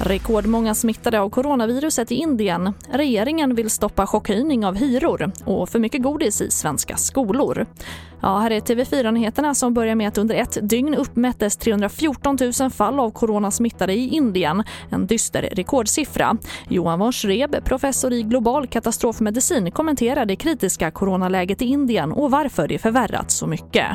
[0.00, 2.72] Rekordmånga smittade av coronaviruset i Indien.
[2.92, 7.66] Regeringen vill stoppa chockhöjning av hyror och för mycket godis i svenska skolor.
[8.20, 13.00] Ja, här är TV4-nyheterna som börjar med att under ett dygn uppmättes 314 000 fall
[13.00, 14.64] av coronasmittade i Indien.
[14.90, 16.36] En dyster rekordsiffra.
[16.68, 22.68] Johan von Schreb, professor i global katastrofmedicin, kommenterar det kritiska coronaläget i Indien och varför
[22.68, 23.86] det förvärrats så mycket.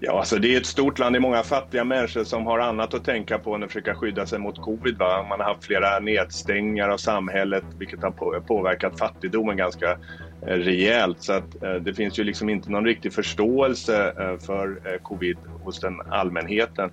[0.00, 1.14] Ja, alltså det är ett stort land.
[1.14, 4.26] Det är många fattiga människor som har annat att tänka på än att försöka skydda
[4.26, 4.98] sig mot covid.
[4.98, 5.26] Va?
[5.28, 9.98] Man har haft flera nedstängningar av samhället vilket har påverkat fattigdomen ganska
[10.46, 11.22] Eh, rejält.
[11.22, 15.80] Så att, eh, det finns ju liksom inte någon riktig förståelse eh, för covid hos
[15.80, 16.90] den allmänheten.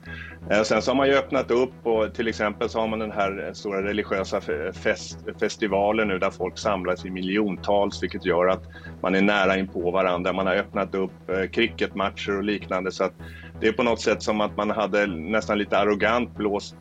[0.64, 3.52] Sen så har man ju öppnat upp och till exempel så har man den här
[3.54, 4.42] stora religiösa
[4.84, 8.64] fest, festivalen nu där folk samlas i miljontals vilket gör att
[9.02, 10.34] man är nära in på varandra.
[10.34, 11.12] Man har öppnat upp
[11.52, 13.14] cricketmatcher och liknande så att
[13.62, 16.76] det är på något sätt som att man hade nästan lite arrogant blåst,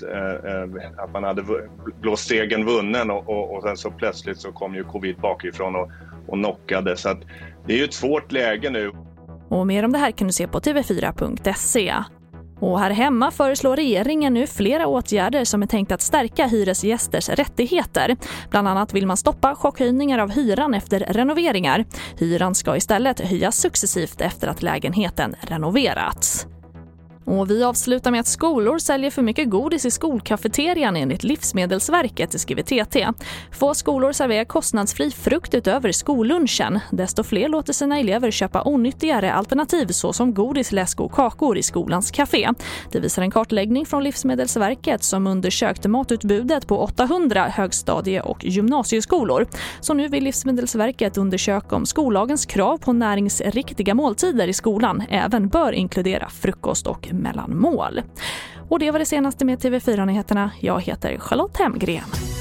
[0.97, 1.45] att man hade
[2.01, 5.91] blåst segern vunnen och, och, och sen så plötsligt så kom ju covid bakifrån och,
[6.35, 7.21] och knockade så att
[7.67, 8.93] det är ju ett svårt läge nu.
[9.49, 11.95] Och mer om det här kan du se på tv4.se.
[12.61, 18.17] Och här hemma föreslår regeringen nu flera åtgärder som är tänkt att stärka hyresgästers rättigheter.
[18.51, 21.85] Bland annat vill man stoppa chockhöjningar av hyran efter renoveringar.
[22.19, 26.44] Hyran ska istället höjas successivt efter att lägenheten renoverats.
[27.25, 32.63] Och vi avslutar med att skolor säljer för mycket godis i skolkafeterian enligt Livsmedelsverket, skriver
[32.63, 33.09] TT.
[33.53, 36.81] Få skolor serverar kostnadsfri frukt utöver skollunchen.
[36.91, 42.11] Desto fler låter sina elever köpa onyttigare alternativ såsom godis, läsk och kakor i skolans
[42.11, 42.51] kafé.
[42.93, 49.47] Det visar en kartläggning från Livsmedelsverket som undersökte matutbudet på 800 högstadie och gymnasieskolor.
[49.81, 55.73] Så nu vill Livsmedelsverket undersöka om skollagens krav på näringsriktiga måltider i skolan även bör
[55.73, 58.03] inkludera frukost och mellanmål.
[58.69, 60.51] Och det var det senaste med TV4-nyheterna.
[60.61, 62.34] Jag heter Charlotte Hemgren.